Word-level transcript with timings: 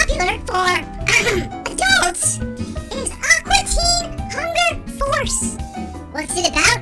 popular 0.00 0.36
for 0.40 0.66
adults 1.72 2.38
is 2.92 3.10
Aqua 3.32 3.60
Teen 3.64 4.04
Hunger 4.30 4.72
Force. 4.98 5.40
What's 6.12 6.36
it 6.36 6.48
about? 6.50 6.80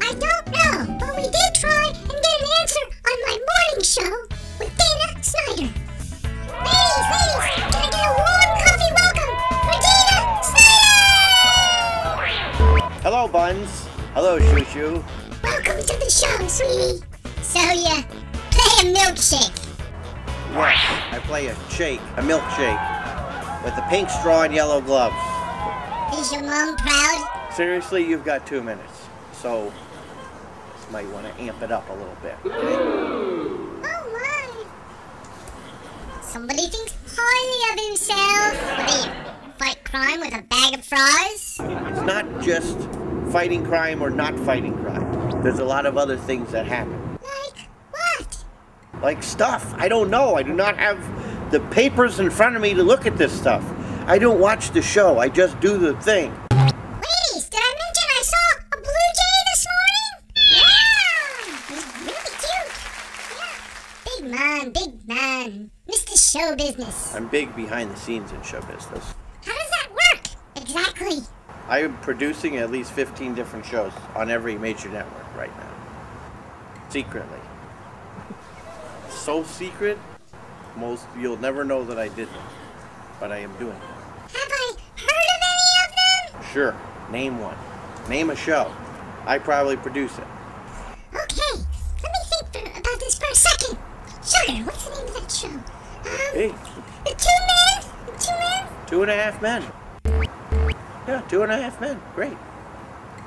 I 0.00 0.10
don't 0.12 0.46
know, 0.54 0.74
but 1.00 1.10
we 1.16 1.22
did 1.22 1.50
try 1.54 1.86
and 1.88 2.08
get 2.08 2.40
an 2.40 2.48
answer 2.60 2.84
on 3.10 3.16
my 3.26 3.36
morning 3.50 3.82
show 3.82 4.12
with 4.58 4.72
Dana 4.78 5.08
Snyder. 5.22 5.68
Ladies, 6.64 7.06
ladies, 7.14 7.46
can 7.54 7.68
I 7.74 7.86
get 7.90 8.06
a 8.06 8.12
warm 8.22 8.50
coffee 8.62 8.92
welcome 9.00 9.34
for 9.66 9.78
Dana 9.86 10.18
Snyder? 10.50 11.90
Hello, 13.02 13.22
Buns. 13.28 13.72
Hello, 14.14 14.38
Shushu. 14.38 15.02
Welcome 15.42 15.80
to 15.80 15.94
the 15.98 16.10
show, 16.10 16.34
sweetie. 16.48 17.02
So, 17.42 17.60
yeah, 17.60 18.02
play 18.50 18.90
a 18.90 18.94
milkshake. 18.94 19.63
Yes, 20.54 20.78
I 21.10 21.18
play 21.26 21.48
a 21.48 21.56
shake, 21.68 22.00
a 22.16 22.22
milkshake, 22.22 23.64
with 23.64 23.76
a 23.76 23.84
pink 23.90 24.08
straw 24.08 24.42
and 24.42 24.54
yellow 24.54 24.80
gloves. 24.80 25.16
Is 26.16 26.32
your 26.32 26.42
mom 26.42 26.76
proud? 26.76 27.50
Seriously, 27.52 28.06
you've 28.06 28.24
got 28.24 28.46
two 28.46 28.62
minutes, 28.62 29.08
so 29.32 29.64
you 29.64 30.92
might 30.92 31.08
want 31.08 31.26
to 31.26 31.42
amp 31.42 31.60
it 31.60 31.72
up 31.72 31.88
a 31.90 31.92
little 31.92 32.16
bit. 32.22 32.36
Okay? 32.44 32.76
Oh 33.84 34.10
my. 34.12 34.64
Somebody 36.22 36.68
thinks 36.68 36.94
highly 37.16 37.72
of 37.72 37.78
himself. 37.88 38.54
What 38.78 39.06
you 39.06 39.10
fight 39.58 39.84
crime 39.84 40.20
with 40.20 40.34
a 40.34 40.42
bag 40.42 40.74
of 40.74 40.84
fries? 40.84 41.58
It's 41.58 42.06
not 42.06 42.42
just 42.42 42.78
fighting 43.32 43.64
crime 43.64 44.00
or 44.00 44.10
not 44.10 44.38
fighting 44.40 44.74
crime. 44.78 45.42
There's 45.42 45.58
a 45.58 45.64
lot 45.64 45.84
of 45.84 45.98
other 45.98 46.16
things 46.16 46.52
that 46.52 46.66
happen. 46.66 47.03
Like 49.04 49.22
stuff. 49.22 49.74
I 49.76 49.86
don't 49.88 50.08
know. 50.08 50.34
I 50.36 50.42
do 50.42 50.54
not 50.54 50.78
have 50.78 50.98
the 51.50 51.60
papers 51.60 52.20
in 52.20 52.30
front 52.30 52.56
of 52.56 52.62
me 52.62 52.72
to 52.72 52.82
look 52.82 53.04
at 53.04 53.18
this 53.18 53.38
stuff. 53.38 53.62
I 54.06 54.16
don't 54.16 54.40
watch 54.40 54.70
the 54.70 54.80
show. 54.80 55.18
I 55.18 55.28
just 55.28 55.60
do 55.60 55.76
the 55.76 55.92
thing. 56.00 56.30
Ladies, 56.52 57.50
did 57.50 57.60
I 57.60 57.74
mention 57.82 58.08
I 58.08 58.22
saw 58.22 58.46
a 58.72 58.76
blue 58.80 59.08
jay 59.20 59.36
this 59.52 59.66
morning? 59.68 60.12
Yeah! 60.54 60.72
He's 61.68 61.86
really 62.00 62.32
cute. 62.40 62.72
Yeah. 63.36 63.52
Big 64.06 64.24
man, 64.30 64.72
big 64.72 65.06
man. 65.06 65.70
Mr. 65.86 66.32
Show 66.32 66.56
Business. 66.56 67.14
I'm 67.14 67.28
big 67.28 67.54
behind 67.54 67.90
the 67.90 67.96
scenes 67.96 68.32
in 68.32 68.40
show 68.40 68.62
business. 68.62 69.14
How 69.44 69.52
does 69.52 69.70
that 69.70 69.88
work? 69.90 70.28
Exactly. 70.56 71.18
I 71.68 71.80
am 71.82 71.94
producing 71.98 72.56
at 72.56 72.70
least 72.70 72.90
15 72.92 73.34
different 73.34 73.66
shows 73.66 73.92
on 74.14 74.30
every 74.30 74.56
major 74.56 74.88
network 74.88 75.36
right 75.36 75.54
now. 75.58 75.74
Secretly. 76.88 77.40
So 79.24 79.42
secret, 79.42 79.96
most 80.76 81.06
you'll 81.18 81.38
never 81.38 81.64
know 81.64 81.82
that 81.84 81.98
I 81.98 82.08
did 82.08 82.28
them. 82.28 82.42
But 83.18 83.32
I 83.32 83.38
am 83.38 83.50
doing 83.56 83.70
them. 83.72 83.80
Have 83.80 84.52
I 84.52 84.76
heard 84.96 85.28
of 85.32 85.40
any 85.48 86.34
of 86.34 86.42
them? 86.42 86.52
Sure, 86.52 86.76
name 87.10 87.38
one. 87.38 87.56
Name 88.06 88.28
a 88.28 88.36
show. 88.36 88.70
I 89.24 89.38
probably 89.38 89.78
produce 89.78 90.12
it. 90.18 90.26
Okay, 91.14 91.64
let 92.02 92.12
me 92.12 92.48
think 92.52 92.78
about 92.78 93.00
this 93.00 93.18
for 93.18 93.30
a 93.30 93.34
second. 93.34 93.78
Sugar, 94.22 94.64
what's 94.64 94.84
the 94.90 94.94
name 94.94 95.06
of 95.08 95.14
that 95.14 95.32
show? 95.32 95.48
Um, 95.48 95.64
Hey, 96.34 96.48
The 97.06 97.14
Two 97.16 97.40
Men? 97.48 97.92
The 98.04 98.12
Two 98.22 98.32
Men? 98.38 98.68
two 98.86 99.02
and 99.04 99.10
a 99.10 99.14
half 99.14 99.40
men. 99.40 99.64
Yeah, 101.08 101.22
two 101.30 101.42
and 101.42 101.50
a 101.50 101.56
half 101.56 101.80
men. 101.80 101.98
Great. 102.14 102.36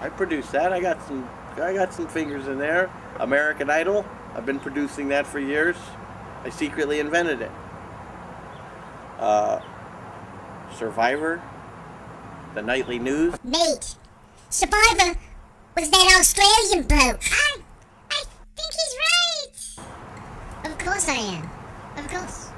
I 0.00 0.08
produced 0.08 0.50
that. 0.50 0.72
I 0.72 0.80
got 0.80 1.00
some 1.06 1.28
I 1.56 1.72
got 1.72 1.94
some 1.94 2.08
fingers 2.08 2.48
in 2.48 2.58
there. 2.58 2.90
American 3.20 3.70
Idol. 3.70 4.04
I've 4.34 4.46
been 4.46 4.58
producing 4.60 5.08
that 5.08 5.26
for 5.26 5.38
years. 5.38 5.76
I 6.42 6.50
secretly 6.50 7.00
invented 7.00 7.40
it. 7.40 7.50
Uh, 9.18 9.60
Survivor. 10.76 11.40
The 12.54 12.62
Nightly 12.62 12.98
News. 12.98 13.34
Mate, 13.42 13.96
Survivor 14.50 15.18
was 15.76 15.90
that 15.90 16.16
Australian 16.20 16.86
bloke. 16.86 17.20
I, 17.30 17.58
I 18.10 18.24
think 18.56 18.72
he's 18.72 19.78
right. 19.78 20.70
Of 20.70 20.78
course 20.78 21.08
I 21.08 21.14
am. 21.14 21.50
Of 21.96 22.08
course. 22.08 22.50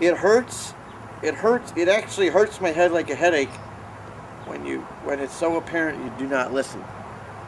It 0.00 0.16
hurts. 0.16 0.74
It 1.22 1.34
hurts. 1.34 1.72
It 1.76 1.88
actually 1.88 2.28
hurts 2.28 2.60
my 2.60 2.70
head 2.70 2.92
like 2.92 3.10
a 3.10 3.14
headache 3.14 3.50
when 4.46 4.66
you 4.66 4.80
when 5.04 5.20
it's 5.20 5.34
so 5.34 5.56
apparent 5.56 6.02
you 6.02 6.12
do 6.18 6.26
not 6.26 6.52
listen. 6.52 6.82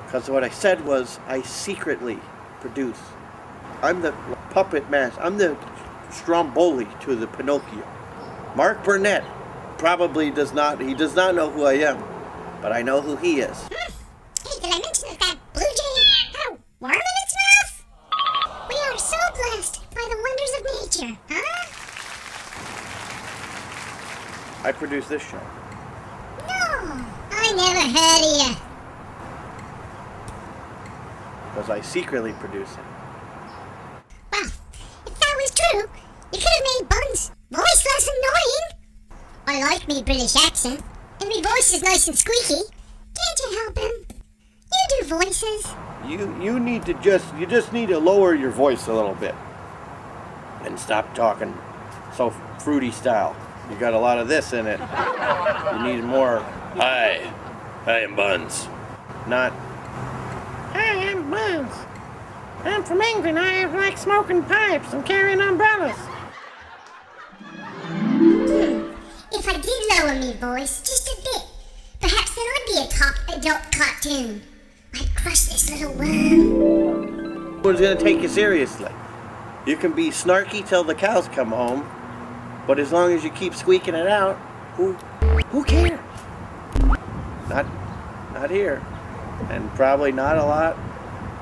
Because 0.04 0.28
what 0.28 0.44
I 0.44 0.50
said 0.50 0.84
was 0.84 1.18
I 1.26 1.42
secretly 1.42 2.18
produce. 2.60 3.00
I'm 3.82 4.00
the 4.00 4.12
puppet 4.50 4.88
master. 4.91 5.20
I'm 5.20 5.37
the 5.38 5.56
Stromboli 6.10 6.87
to 7.00 7.16
the 7.16 7.26
Pinocchio. 7.26 7.87
Mark 8.54 8.84
Burnett 8.84 9.25
probably 9.78 10.31
does 10.31 10.53
not. 10.53 10.81
He 10.81 10.94
does 10.94 11.15
not 11.16 11.34
know 11.34 11.50
who 11.50 11.65
I 11.65 11.75
am, 11.75 12.03
but 12.60 12.72
I 12.72 12.82
know 12.82 13.00
who 13.00 13.16
he 13.16 13.41
is. 13.41 13.56
Hmm. 13.59 13.92
Hey, 14.47 14.60
did 14.60 14.72
I 14.72 14.78
mention 14.78 15.09
that 15.10 15.19
that 15.21 15.37
blue 15.53 15.62
jay 15.62 16.03
had 16.32 16.53
a 16.53 16.59
worm 16.81 16.92
in 16.92 17.00
its 17.25 17.34
mouth? 17.42 17.84
We 18.69 18.76
are 18.76 18.98
so 18.98 19.16
blessed 19.34 19.91
by 19.91 20.06
the 20.09 20.16
wonders 20.16 20.53
of 20.59 20.62
nature, 20.81 21.19
huh? 21.28 21.69
I 24.65 24.72
produce 24.72 25.09
this 25.09 25.22
show. 25.22 25.41
No, 26.47 27.04
I 27.32 27.53
never 27.56 27.98
heard 27.98 28.22
of 28.22 28.56
you. 28.56 28.72
because 31.53 31.69
I 31.69 31.81
secretly 31.82 32.32
produce 32.34 32.72
it. 32.72 32.84
Well, 34.32 34.44
if 35.06 35.19
that 35.19 35.37
was 35.37 35.50
true, 35.54 35.81
you 36.32 36.38
could 36.38 36.48
have 36.48 36.65
made 36.81 36.88
Bun's 36.88 37.31
voice 37.50 37.84
less 37.84 38.09
annoying. 38.09 38.69
I 39.47 39.60
like 39.60 39.88
me 39.88 40.03
British 40.03 40.36
accent, 40.36 40.82
and 41.20 41.28
me 41.28 41.42
voice 41.42 41.75
is 41.75 41.82
nice 41.82 42.06
and 42.06 42.16
squeaky. 42.16 42.62
Can't 42.62 43.41
you 43.41 43.58
help 43.58 43.78
him? 43.78 44.16
You 44.72 45.00
do 45.00 45.06
voices. 45.06 45.75
You 46.06 46.41
you 46.41 46.60
need 46.60 46.86
to 46.86 46.94
just 46.94 47.34
you 47.36 47.47
just 47.47 47.72
need 47.72 47.88
to 47.88 47.98
lower 47.98 48.34
your 48.34 48.50
voice 48.50 48.86
a 48.86 48.92
little 48.92 49.14
bit 49.14 49.34
and 50.64 50.78
stop 50.78 51.14
talking 51.14 51.54
so 52.16 52.30
fruity 52.60 52.91
style. 52.92 53.36
You 53.69 53.76
got 53.76 53.94
a 53.94 53.98
lot 53.98 54.19
of 54.19 54.28
this 54.28 54.53
in 54.53 54.66
it. 54.66 54.80
You 54.80 55.82
need 55.82 56.04
more. 56.04 56.41
Hi, 56.76 57.32
I 57.86 58.00
am 58.00 58.14
Buns. 58.14 58.69
Not. 59.26 59.53
Hi, 60.72 61.10
I'm 61.10 61.30
Buns. 61.30 61.74
I'm 62.64 62.84
from 62.84 63.00
England. 63.00 63.38
I 63.38 63.64
like 63.66 63.98
smoking 63.98 64.42
pipes 64.44 64.92
and 64.92 65.04
carrying 65.04 65.41
umbrellas. 65.41 65.98
Lower 70.02 70.18
me 70.18 70.32
voice 70.32 70.80
just 70.80 71.06
a 71.06 71.16
bit, 71.22 71.42
perhaps 72.00 72.34
then 72.34 72.44
I'd 72.44 72.64
be 72.66 72.78
a 72.78 72.88
top 72.88 73.14
adult 73.28 73.62
cartoon. 73.70 74.42
I'd 74.94 75.14
crush 75.14 75.42
this 75.44 75.70
little 75.70 75.92
worm. 75.92 77.56
No 77.56 77.60
one's 77.62 77.80
gonna 77.80 77.94
take 77.94 78.20
you 78.20 78.28
seriously. 78.28 78.91
You 79.64 79.76
can 79.76 79.92
be 79.92 80.08
snarky 80.08 80.66
till 80.66 80.82
the 80.82 80.97
cows 80.97 81.28
come 81.28 81.53
home, 81.53 81.88
but 82.66 82.80
as 82.80 82.91
long 82.91 83.12
as 83.12 83.22
you 83.22 83.30
keep 83.30 83.54
squeaking 83.54 83.94
it 83.94 84.09
out, 84.09 84.36
who 84.74 84.94
who 85.50 85.62
cares? 85.62 86.00
Not 87.48 87.66
not 88.32 88.50
here, 88.50 88.82
and 89.50 89.71
probably 89.77 90.10
not 90.10 90.36
a 90.36 90.44
lot 90.44 90.77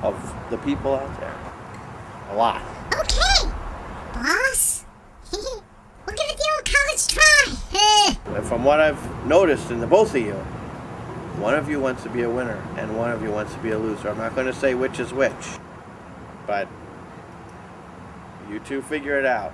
of 0.03 0.35
the 0.51 0.57
people 0.59 0.93
out 0.93 1.19
there. 1.19 1.35
A 2.29 2.35
lot. 2.35 2.61
Okay, 2.93 3.51
boss. 4.13 4.85
we'll 5.31 5.41
give 5.41 6.29
it 6.29 6.37
the 6.37 6.51
old 6.55 6.65
college 6.65 7.07
try. 7.07 8.21
And 8.41 8.49
from 8.49 8.63
what 8.63 8.79
I've 8.79 9.27
noticed 9.27 9.69
in 9.69 9.79
the 9.79 9.85
both 9.85 10.15
of 10.15 10.21
you, 10.23 10.33
one 11.37 11.53
of 11.53 11.69
you 11.69 11.79
wants 11.79 12.01
to 12.01 12.09
be 12.09 12.23
a 12.23 12.29
winner 12.29 12.59
and 12.75 12.97
one 12.97 13.11
of 13.11 13.21
you 13.21 13.29
wants 13.29 13.53
to 13.53 13.59
be 13.59 13.69
a 13.69 13.77
loser. 13.77 14.09
I'm 14.09 14.17
not 14.17 14.33
going 14.33 14.47
to 14.47 14.53
say 14.53 14.73
which 14.73 14.99
is 14.99 15.13
which, 15.13 15.59
but 16.47 16.67
you 18.49 18.57
two 18.61 18.81
figure 18.81 19.19
it 19.19 19.27
out 19.27 19.53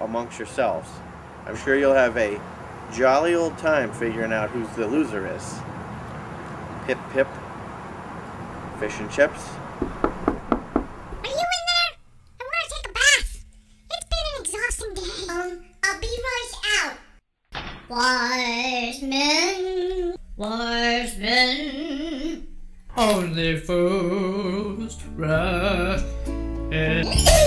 amongst 0.00 0.38
yourselves. 0.38 0.88
I'm 1.46 1.56
sure 1.56 1.76
you'll 1.76 1.94
have 1.94 2.16
a 2.16 2.40
jolly 2.94 3.34
old 3.34 3.58
time 3.58 3.92
figuring 3.92 4.32
out 4.32 4.50
who's 4.50 4.68
the 4.76 4.86
loser 4.86 5.26
is. 5.34 5.58
Pip 6.86 6.98
pip. 7.10 7.26
Fish 8.78 9.00
and 9.00 9.10
chips. 9.10 9.48
Wise 17.88 19.00
men, 19.00 20.14
wise 20.36 21.16
men. 21.16 22.46
Only 22.94 23.56
fools 23.60 25.02
rush 25.16 26.02
in. 26.70 27.37